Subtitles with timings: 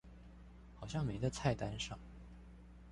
[0.73, 1.99] 好像沒在菜單上